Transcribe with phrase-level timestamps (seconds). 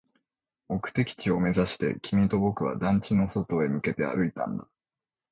[0.67, 4.67] 目的地を目指して、君と僕は団地の外へ向けて歩いたんだ